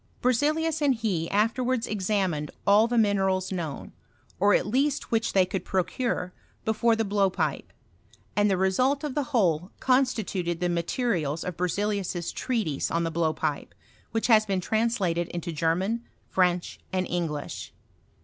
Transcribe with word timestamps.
B«zeliuv 0.23 0.81
and 0.81 0.95
he 0.95 1.29
afterwards 1.29 1.85
examined 1.85 2.49
all 2.65 2.87
theminerab 2.89 3.51
knowD^ 3.53 3.91
or 4.39 4.55
at 4.55 4.65
least 4.65 5.11
which 5.11 5.33
they 5.33 5.45
could 5.45 5.63
procure, 5.63 6.33
before 6.65 6.95
the 6.95 7.05
Ui>w> 7.05 7.31
pipe; 7.31 7.71
and 8.35 8.49
the 8.49 8.57
resuh 8.57 9.03
of 9.03 9.13
the 9.13 9.25
whole 9.25 9.69
constituted 9.79 10.59
the 10.59 10.69
materials 10.69 11.43
of 11.43 11.55
Berzelius's 11.55 12.31
treatise 12.31 12.89
on 12.89 13.03
the 13.03 13.11
blowpipe, 13.11 13.75
which 14.09 14.25
has 14.25 14.43
been 14.43 14.59
translated 14.59 15.27
into 15.27 15.51
German, 15.51 16.03
French, 16.31 16.79
andi 16.91 17.07
Kiglish. 17.11 17.69